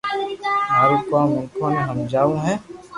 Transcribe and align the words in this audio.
مارو 0.73 0.97
ڪوم 1.09 1.27
مينکو 1.35 1.65
ني 1.73 1.79
ھمجاو 1.87 2.29
ھي 2.43 2.53